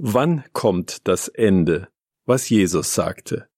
Wann 0.00 0.44
kommt 0.52 1.08
das 1.08 1.26
Ende, 1.26 1.88
was 2.24 2.48
Jesus 2.48 2.94
sagte? 2.94 3.48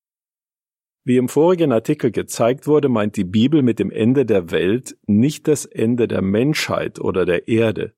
Wie 1.04 1.18
im 1.18 1.28
vorigen 1.28 1.70
Artikel 1.70 2.10
gezeigt 2.10 2.66
wurde, 2.66 2.88
meint 2.88 3.16
die 3.16 3.24
Bibel 3.24 3.62
mit 3.62 3.78
dem 3.78 3.90
Ende 3.90 4.24
der 4.24 4.50
Welt 4.50 4.96
nicht 5.06 5.48
das 5.48 5.66
Ende 5.66 6.08
der 6.08 6.22
Menschheit 6.22 6.98
oder 6.98 7.26
der 7.26 7.46
Erde. 7.46 7.94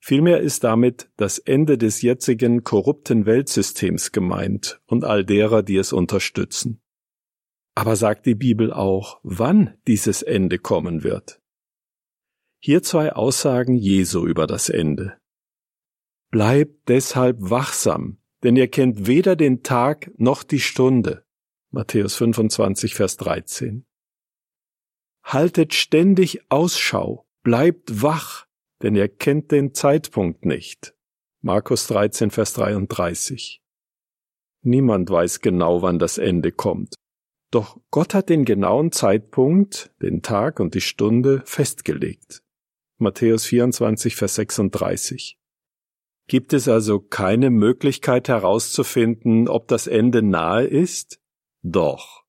Vielmehr 0.00 0.40
ist 0.40 0.64
damit 0.64 1.10
das 1.16 1.38
Ende 1.38 1.76
des 1.76 2.00
jetzigen 2.00 2.64
korrupten 2.64 3.26
Weltsystems 3.26 4.12
gemeint 4.12 4.80
und 4.86 5.04
all 5.04 5.24
derer, 5.24 5.62
die 5.62 5.76
es 5.76 5.92
unterstützen. 5.92 6.80
Aber 7.74 7.96
sagt 7.96 8.24
die 8.24 8.34
Bibel 8.34 8.72
auch, 8.72 9.20
wann 9.22 9.76
dieses 9.86 10.22
Ende 10.22 10.58
kommen 10.58 11.02
wird? 11.02 11.40
Hier 12.60 12.82
zwei 12.82 13.12
Aussagen 13.12 13.74
Jesu 13.74 14.26
über 14.26 14.46
das 14.46 14.70
Ende. 14.70 15.18
Bleibt 16.30 16.88
deshalb 16.88 17.38
wachsam, 17.40 18.18
denn 18.42 18.56
ihr 18.56 18.68
kennt 18.68 19.06
weder 19.06 19.34
den 19.34 19.62
Tag 19.62 20.10
noch 20.16 20.42
die 20.42 20.60
Stunde. 20.60 21.24
Matthäus 21.70 22.16
25, 22.16 22.94
Vers 22.94 23.16
13. 23.16 23.86
Haltet 25.22 25.74
ständig 25.74 26.50
Ausschau, 26.50 27.26
bleibt 27.42 28.02
wach, 28.02 28.46
denn 28.82 28.94
ihr 28.94 29.08
kennt 29.08 29.52
den 29.52 29.74
Zeitpunkt 29.74 30.44
nicht. 30.44 30.94
Markus 31.40 31.86
13, 31.86 32.30
Vers 32.30 32.52
33. 32.54 33.62
Niemand 34.62 35.08
weiß 35.10 35.40
genau, 35.40 35.82
wann 35.82 35.98
das 35.98 36.18
Ende 36.18 36.52
kommt. 36.52 36.94
Doch 37.50 37.80
Gott 37.90 38.12
hat 38.12 38.28
den 38.28 38.44
genauen 38.44 38.92
Zeitpunkt, 38.92 39.90
den 40.02 40.20
Tag 40.22 40.60
und 40.60 40.74
die 40.74 40.82
Stunde 40.82 41.42
festgelegt. 41.46 42.42
Matthäus 42.98 43.46
24, 43.46 44.16
Vers 44.16 44.34
36. 44.34 45.37
Gibt 46.28 46.52
es 46.52 46.68
also 46.68 47.00
keine 47.00 47.48
Möglichkeit 47.48 48.28
herauszufinden, 48.28 49.48
ob 49.48 49.66
das 49.66 49.86
Ende 49.86 50.22
nahe 50.22 50.66
ist? 50.66 51.20
Doch. 51.62 52.22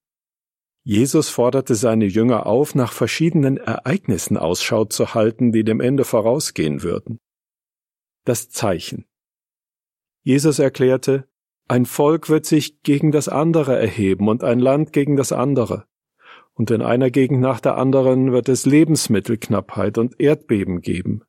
Jesus 0.83 1.29
forderte 1.29 1.75
seine 1.75 2.05
Jünger 2.05 2.45
auf, 2.45 2.75
nach 2.75 2.93
verschiedenen 2.93 3.57
Ereignissen 3.57 4.37
Ausschau 4.37 4.85
zu 4.85 5.13
halten, 5.13 5.51
die 5.51 5.65
dem 5.65 5.81
Ende 5.81 6.05
vorausgehen 6.05 6.81
würden. 6.81 7.19
Das 8.23 8.49
Zeichen. 8.49 9.05
Jesus 10.23 10.59
erklärte, 10.59 11.27
ein 11.67 11.85
Volk 11.85 12.29
wird 12.29 12.45
sich 12.45 12.81
gegen 12.81 13.11
das 13.11 13.27
andere 13.27 13.77
erheben 13.77 14.29
und 14.29 14.45
ein 14.45 14.59
Land 14.59 14.93
gegen 14.93 15.17
das 15.17 15.33
andere. 15.33 15.85
Und 16.53 16.71
in 16.71 16.81
einer 16.81 17.11
Gegend 17.11 17.41
nach 17.41 17.59
der 17.59 17.77
anderen 17.77 18.31
wird 18.31 18.47
es 18.47 18.65
Lebensmittelknappheit 18.65 19.97
und 19.97 20.19
Erdbeben 20.19 20.81
geben. 20.81 21.23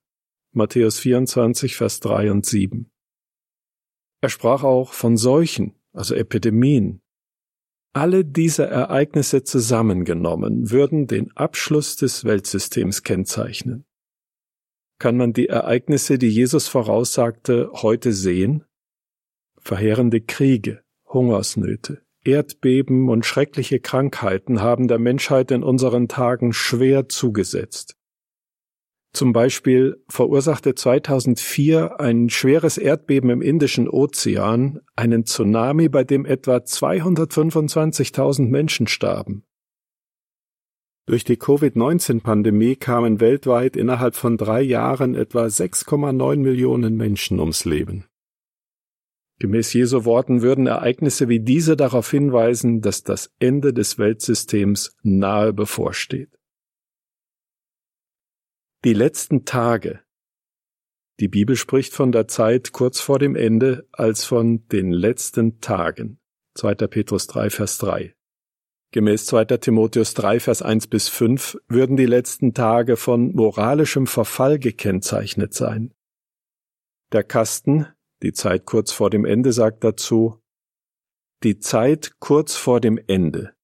Matthäus 0.52 0.98
24, 0.98 1.76
Vers 1.76 2.00
3 2.00 2.32
und 2.32 2.44
7. 2.44 2.90
Er 4.20 4.28
sprach 4.28 4.64
auch 4.64 4.92
von 4.92 5.16
Seuchen, 5.16 5.76
also 5.92 6.16
Epidemien. 6.16 7.02
Alle 7.92 8.24
diese 8.24 8.66
Ereignisse 8.66 9.44
zusammengenommen 9.44 10.70
würden 10.70 11.06
den 11.06 11.30
Abschluss 11.36 11.94
des 11.96 12.24
Weltsystems 12.24 13.04
kennzeichnen. 13.04 13.84
Kann 14.98 15.16
man 15.16 15.32
die 15.32 15.46
Ereignisse, 15.46 16.18
die 16.18 16.28
Jesus 16.28 16.66
voraussagte, 16.66 17.70
heute 17.72 18.12
sehen? 18.12 18.64
Verheerende 19.56 20.20
Kriege, 20.20 20.82
Hungersnöte, 21.06 22.02
Erdbeben 22.24 23.08
und 23.08 23.24
schreckliche 23.24 23.78
Krankheiten 23.78 24.60
haben 24.60 24.88
der 24.88 24.98
Menschheit 24.98 25.52
in 25.52 25.62
unseren 25.62 26.08
Tagen 26.08 26.52
schwer 26.52 27.08
zugesetzt. 27.08 27.99
Zum 29.12 29.32
Beispiel 29.32 30.02
verursachte 30.08 30.74
2004 30.74 31.98
ein 32.00 32.30
schweres 32.30 32.78
Erdbeben 32.78 33.30
im 33.30 33.42
Indischen 33.42 33.88
Ozean 33.88 34.80
einen 34.94 35.26
Tsunami, 35.26 35.88
bei 35.88 36.04
dem 36.04 36.24
etwa 36.24 36.56
225.000 36.56 38.48
Menschen 38.48 38.86
starben. 38.86 39.44
Durch 41.06 41.24
die 41.24 41.36
Covid-19-Pandemie 41.36 42.76
kamen 42.76 43.18
weltweit 43.18 43.74
innerhalb 43.74 44.14
von 44.14 44.36
drei 44.36 44.62
Jahren 44.62 45.16
etwa 45.16 45.46
6,9 45.46 46.36
Millionen 46.36 46.96
Menschen 46.96 47.40
ums 47.40 47.64
Leben. 47.64 48.04
Gemäß 49.40 49.72
Jesu 49.72 50.04
Worten 50.04 50.42
würden 50.42 50.68
Ereignisse 50.68 51.28
wie 51.28 51.40
diese 51.40 51.76
darauf 51.76 52.08
hinweisen, 52.10 52.80
dass 52.80 53.02
das 53.02 53.32
Ende 53.40 53.72
des 53.72 53.98
Weltsystems 53.98 54.94
nahe 55.02 55.52
bevorsteht. 55.52 56.39
Die 58.82 58.94
letzten 58.94 59.44
Tage. 59.44 60.00
Die 61.20 61.28
Bibel 61.28 61.54
spricht 61.54 61.92
von 61.92 62.12
der 62.12 62.28
Zeit 62.28 62.72
kurz 62.72 62.98
vor 62.98 63.18
dem 63.18 63.36
Ende 63.36 63.86
als 63.92 64.24
von 64.24 64.66
den 64.68 64.90
letzten 64.90 65.60
Tagen. 65.60 66.18
2. 66.54 66.76
Petrus 66.86 67.26
3, 67.26 67.50
Vers 67.50 67.76
3. 67.76 68.14
Gemäß 68.92 69.26
2. 69.26 69.44
Timotheus 69.58 70.14
3, 70.14 70.40
Vers 70.40 70.62
1 70.62 70.86
bis 70.86 71.10
5 71.10 71.58
würden 71.68 71.98
die 71.98 72.06
letzten 72.06 72.54
Tage 72.54 72.96
von 72.96 73.34
moralischem 73.34 74.06
Verfall 74.06 74.58
gekennzeichnet 74.58 75.52
sein. 75.52 75.92
Der 77.12 77.22
Kasten, 77.22 77.86
die 78.22 78.32
Zeit 78.32 78.64
kurz 78.64 78.92
vor 78.92 79.10
dem 79.10 79.26
Ende, 79.26 79.52
sagt 79.52 79.84
dazu, 79.84 80.40
die 81.42 81.58
Zeit 81.58 82.12
kurz 82.18 82.56
vor 82.56 82.80
dem 82.80 82.98
Ende 83.08 83.54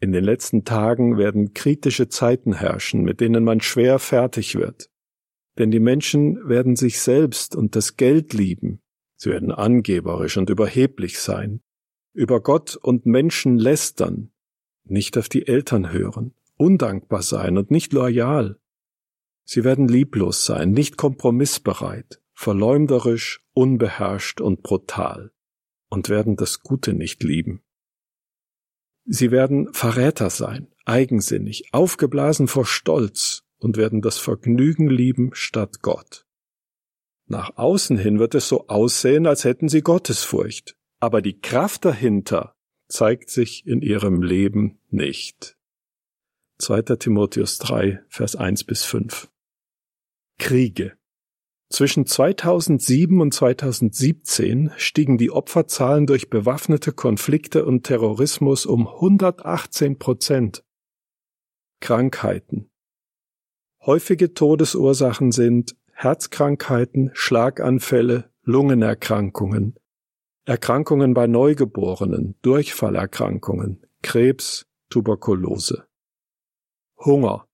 in 0.00 0.12
den 0.12 0.24
letzten 0.24 0.64
Tagen 0.64 1.18
werden 1.18 1.52
kritische 1.52 2.08
Zeiten 2.08 2.54
herrschen, 2.54 3.02
mit 3.02 3.20
denen 3.20 3.44
man 3.44 3.60
schwer 3.60 3.98
fertig 3.98 4.54
wird. 4.56 4.90
Denn 5.58 5.70
die 5.70 5.80
Menschen 5.80 6.48
werden 6.48 6.74
sich 6.74 7.00
selbst 7.00 7.54
und 7.54 7.76
das 7.76 7.96
Geld 7.96 8.32
lieben. 8.32 8.80
Sie 9.16 9.30
werden 9.30 9.52
angeberisch 9.52 10.38
und 10.38 10.48
überheblich 10.48 11.18
sein, 11.18 11.60
über 12.14 12.40
Gott 12.40 12.76
und 12.76 13.04
Menschen 13.04 13.58
lästern, 13.58 14.32
nicht 14.84 15.18
auf 15.18 15.28
die 15.28 15.46
Eltern 15.46 15.92
hören, 15.92 16.34
undankbar 16.56 17.22
sein 17.22 17.58
und 17.58 17.70
nicht 17.70 17.92
loyal. 17.92 18.58
Sie 19.44 19.64
werden 19.64 19.86
lieblos 19.86 20.46
sein, 20.46 20.70
nicht 20.70 20.96
kompromissbereit, 20.96 22.22
verleumderisch, 22.32 23.44
unbeherrscht 23.52 24.40
und 24.40 24.62
brutal 24.62 25.32
und 25.90 26.08
werden 26.08 26.36
das 26.36 26.60
Gute 26.60 26.94
nicht 26.94 27.22
lieben. 27.22 27.62
Sie 29.12 29.32
werden 29.32 29.74
Verräter 29.74 30.30
sein, 30.30 30.68
eigensinnig, 30.84 31.74
aufgeblasen 31.74 32.46
vor 32.46 32.64
Stolz 32.64 33.42
und 33.58 33.76
werden 33.76 34.02
das 34.02 34.18
Vergnügen 34.18 34.88
lieben 34.88 35.30
statt 35.32 35.82
Gott. 35.82 36.26
Nach 37.26 37.56
außen 37.56 37.98
hin 37.98 38.20
wird 38.20 38.36
es 38.36 38.46
so 38.46 38.68
aussehen, 38.68 39.26
als 39.26 39.42
hätten 39.42 39.68
sie 39.68 39.82
Gottesfurcht, 39.82 40.76
aber 41.00 41.22
die 41.22 41.40
Kraft 41.40 41.84
dahinter 41.86 42.54
zeigt 42.86 43.30
sich 43.30 43.66
in 43.66 43.82
ihrem 43.82 44.22
Leben 44.22 44.78
nicht. 44.90 45.56
2. 46.58 46.82
Timotheus 46.94 47.58
3, 47.58 48.04
Vers 48.08 48.36
1 48.36 48.62
bis 48.62 48.84
5. 48.84 49.28
Kriege. 50.38 50.96
Zwischen 51.70 52.04
2007 52.04 53.20
und 53.20 53.32
2017 53.32 54.72
stiegen 54.76 55.18
die 55.18 55.30
Opferzahlen 55.30 56.06
durch 56.06 56.28
bewaffnete 56.28 56.92
Konflikte 56.92 57.64
und 57.64 57.84
Terrorismus 57.84 58.66
um 58.66 58.88
118 58.88 59.98
Prozent. 59.98 60.64
Krankheiten. 61.80 62.70
Häufige 63.86 64.34
Todesursachen 64.34 65.30
sind 65.30 65.76
Herzkrankheiten, 65.92 67.10
Schlaganfälle, 67.14 68.30
Lungenerkrankungen, 68.42 69.76
Erkrankungen 70.44 71.14
bei 71.14 71.28
Neugeborenen, 71.28 72.34
Durchfallerkrankungen, 72.42 73.86
Krebs, 74.02 74.66
Tuberkulose. 74.88 75.86
Hunger. 76.98 77.46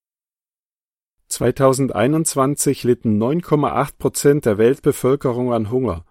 2021 1.28 2.84
litten 2.84 3.20
9,8 3.22 3.98
Prozent 3.98 4.46
der 4.46 4.58
Weltbevölkerung 4.58 5.52
an 5.52 5.70
Hunger 5.70 6.04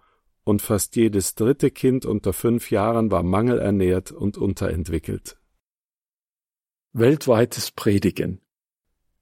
und 0.44 0.62
fast 0.62 0.94
jedes 0.94 1.34
dritte 1.34 1.70
Kind 1.70 2.06
unter 2.06 2.32
fünf 2.32 2.70
Jahren 2.70 3.10
war 3.10 3.22
mangelernährt 3.22 4.12
und 4.12 4.38
unterentwickelt. 4.38 5.38
Weltweites 6.92 7.72
Predigen 7.72 8.40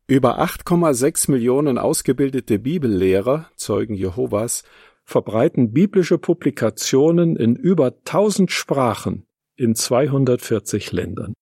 Über 0.06 0.40
8,6 0.40 1.30
Millionen 1.30 1.78
ausgebildete 1.78 2.58
Bibellehrer, 2.58 3.50
Zeugen 3.56 3.94
Jehovas, 3.94 4.64
verbreiten 5.04 5.72
biblische 5.72 6.19
Publikationen 6.19 7.36
in 7.36 7.56
über 7.56 7.86
1000 7.86 8.50
Sprachen 8.50 9.26
in 9.56 9.74
240 9.74 10.92
Ländern. 10.92 11.34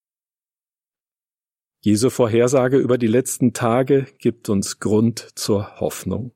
Jesu 1.84 2.10
Vorhersage 2.10 2.78
über 2.78 2.96
die 2.96 3.08
letzten 3.08 3.54
Tage 3.54 4.06
gibt 4.18 4.48
uns 4.48 4.78
Grund 4.78 5.30
zur 5.34 5.80
Hoffnung. 5.80 6.30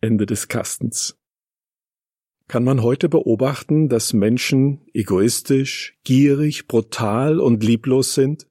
Ende 0.00 0.26
des 0.26 0.46
Kastens. 0.46 1.18
Kann 2.46 2.62
man 2.62 2.84
heute 2.84 3.08
beobachten, 3.08 3.88
dass 3.88 4.12
Menschen 4.12 4.86
egoistisch, 4.94 5.98
gierig, 6.04 6.68
brutal 6.68 7.40
und 7.40 7.64
lieblos 7.64 8.14
sind? 8.14 8.46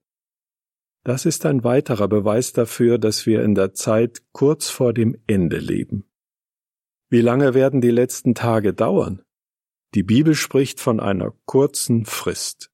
Das 1.05 1.25
ist 1.25 1.45
ein 1.45 1.63
weiterer 1.63 2.09
Beweis 2.09 2.51
dafür, 2.51 2.97
dass 2.97 3.25
wir 3.25 3.41
in 3.41 3.55
der 3.55 3.73
Zeit 3.73 4.23
kurz 4.33 4.69
vor 4.69 4.91
dem 4.91 5.15
Ende 5.25 5.57
leben. 5.57 6.03
Wie 7.09 7.21
lange 7.21 7.53
werden 7.53 7.79
die 7.79 7.91
letzten 7.91 8.35
Tage 8.35 8.73
dauern? 8.73 9.23
Die 9.95 10.03
Bibel 10.03 10.35
spricht 10.35 10.81
von 10.81 10.99
einer 10.99 11.31
kurzen 11.45 12.03
Frist. 12.03 12.71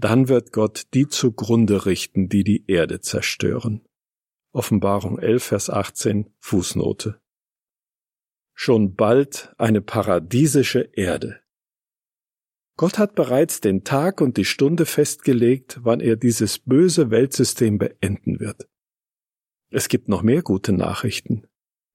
Dann 0.00 0.28
wird 0.28 0.52
Gott 0.52 0.86
die 0.94 1.08
zugrunde 1.08 1.84
richten, 1.84 2.30
die 2.30 2.42
die 2.42 2.64
Erde 2.66 3.02
zerstören. 3.02 3.84
Offenbarung 4.50 5.18
11, 5.18 5.44
Vers 5.44 5.68
18, 5.68 6.32
Fußnote. 6.38 7.20
Schon 8.54 8.94
bald 8.94 9.52
eine 9.58 9.82
paradiesische 9.82 10.88
Erde. 10.94 11.42
Gott 12.78 12.96
hat 12.96 13.14
bereits 13.14 13.60
den 13.60 13.84
Tag 13.84 14.22
und 14.22 14.38
die 14.38 14.46
Stunde 14.46 14.86
festgelegt, 14.86 15.80
wann 15.82 16.00
er 16.00 16.16
dieses 16.16 16.58
böse 16.58 17.10
Weltsystem 17.10 17.76
beenden 17.76 18.40
wird. 18.40 18.70
Es 19.68 19.88
gibt 19.88 20.08
noch 20.08 20.22
mehr 20.22 20.40
gute 20.40 20.72
Nachrichten. 20.72 21.46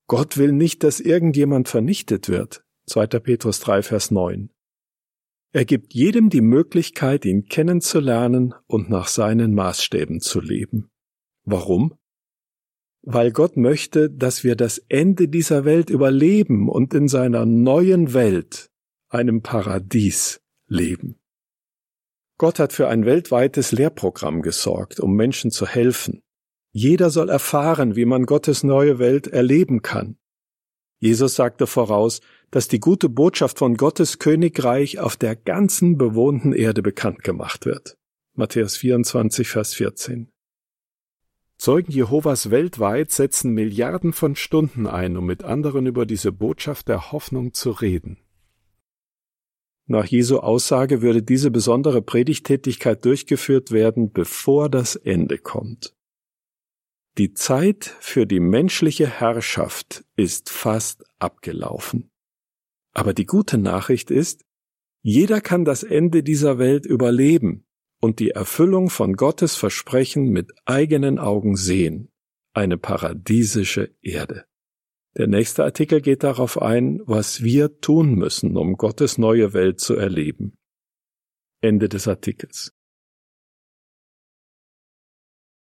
Gott 0.05 0.37
will 0.37 0.51
nicht, 0.51 0.83
dass 0.83 0.99
irgendjemand 0.99 1.69
vernichtet 1.69 2.29
wird. 2.29 2.63
2. 2.85 3.07
Petrus 3.07 3.61
3, 3.61 3.81
Vers 3.81 4.11
9. 4.11 4.51
Er 5.55 5.63
gibt 5.63 5.93
jedem 5.93 6.29
die 6.29 6.41
Möglichkeit, 6.41 7.23
ihn 7.23 7.45
kennenzulernen 7.45 8.53
und 8.67 8.89
nach 8.89 9.07
seinen 9.07 9.53
Maßstäben 9.53 10.19
zu 10.19 10.41
leben. 10.41 10.89
Warum? 11.45 11.95
Weil 13.03 13.31
Gott 13.31 13.55
möchte, 13.55 14.09
dass 14.09 14.43
wir 14.43 14.57
das 14.57 14.79
Ende 14.89 15.29
dieser 15.29 15.63
Welt 15.63 15.89
überleben 15.89 16.67
und 16.67 16.93
in 16.93 17.07
seiner 17.07 17.45
neuen 17.45 18.13
Welt, 18.13 18.69
einem 19.07 19.43
Paradies, 19.43 20.41
leben. 20.67 21.21
Gott 22.37 22.59
hat 22.59 22.73
für 22.73 22.89
ein 22.89 23.05
weltweites 23.05 23.71
Lehrprogramm 23.71 24.41
gesorgt, 24.41 24.99
um 24.99 25.15
Menschen 25.15 25.51
zu 25.51 25.65
helfen. 25.65 26.21
Jeder 26.73 27.09
soll 27.09 27.29
erfahren, 27.29 27.95
wie 27.95 28.03
man 28.03 28.25
Gottes 28.25 28.65
neue 28.65 28.99
Welt 28.99 29.27
erleben 29.27 29.81
kann. 29.81 30.17
Jesus 31.05 31.35
sagte 31.35 31.67
voraus, 31.67 32.19
dass 32.49 32.67
die 32.67 32.79
gute 32.79 33.09
Botschaft 33.09 33.59
von 33.59 33.77
Gottes 33.77 34.17
Königreich 34.17 34.97
auf 34.97 35.15
der 35.15 35.35
ganzen 35.35 35.99
bewohnten 35.99 36.51
Erde 36.51 36.81
bekannt 36.81 37.23
gemacht 37.23 37.67
wird. 37.67 37.95
Matthäus 38.33 38.75
24, 38.77 39.47
Vers 39.47 39.75
14. 39.75 40.31
Zeugen 41.59 41.91
Jehovas 41.91 42.49
weltweit 42.49 43.11
setzen 43.11 43.53
Milliarden 43.53 44.13
von 44.13 44.35
Stunden 44.35 44.87
ein, 44.87 45.15
um 45.15 45.27
mit 45.27 45.43
anderen 45.43 45.85
über 45.85 46.07
diese 46.07 46.31
Botschaft 46.31 46.87
der 46.87 47.11
Hoffnung 47.11 47.53
zu 47.53 47.69
reden. 47.69 48.17
Nach 49.85 50.07
Jesu 50.07 50.39
Aussage 50.39 51.03
würde 51.03 51.21
diese 51.21 51.51
besondere 51.51 52.01
Predigtätigkeit 52.01 53.05
durchgeführt 53.05 53.69
werden, 53.69 54.11
bevor 54.11 54.69
das 54.69 54.95
Ende 54.95 55.37
kommt. 55.37 55.94
Die 57.17 57.33
Zeit 57.33 57.85
für 58.01 58.25
die 58.25 58.41
menschliche 58.41 59.07
Herrschaft 59.07 60.03
ist 60.17 60.49
fast 60.49 61.05
abgelaufen. 61.17 62.11
Aber 62.91 63.13
die 63.13 63.25
gute 63.25 63.57
Nachricht 63.57 64.11
ist, 64.11 64.43
jeder 65.01 65.39
kann 65.39 65.63
das 65.63 65.83
Ende 65.83 66.23
dieser 66.23 66.57
Welt 66.57 66.85
überleben 66.85 67.65
und 68.01 68.19
die 68.19 68.31
Erfüllung 68.31 68.89
von 68.89 69.13
Gottes 69.13 69.55
Versprechen 69.55 70.29
mit 70.29 70.51
eigenen 70.65 71.17
Augen 71.17 71.55
sehen, 71.55 72.11
eine 72.53 72.77
paradiesische 72.77 73.95
Erde. 74.01 74.45
Der 75.15 75.27
nächste 75.27 75.63
Artikel 75.63 76.01
geht 76.01 76.23
darauf 76.23 76.61
ein, 76.61 77.01
was 77.05 77.43
wir 77.43 77.79
tun 77.79 78.15
müssen, 78.15 78.57
um 78.57 78.73
Gottes 78.75 79.17
neue 79.17 79.53
Welt 79.53 79.79
zu 79.79 79.95
erleben. 79.95 80.57
Ende 81.61 81.87
des 81.87 82.09
Artikels. 82.09 82.73